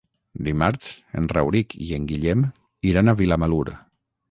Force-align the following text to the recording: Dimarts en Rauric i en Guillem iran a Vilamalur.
Dimarts 0.45 0.87
en 1.21 1.27
Rauric 1.35 1.77
i 1.89 1.91
en 1.99 2.09
Guillem 2.13 2.43
iran 2.93 3.13
a 3.15 3.19
Vilamalur. 3.23 3.65